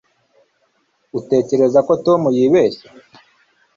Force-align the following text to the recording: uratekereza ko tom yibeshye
uratekereza 1.15 1.79
ko 1.87 1.93
tom 2.05 2.21
yibeshye 2.35 2.85